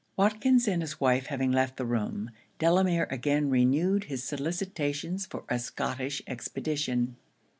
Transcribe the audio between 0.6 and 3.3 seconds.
and his wife having left the room, Delamere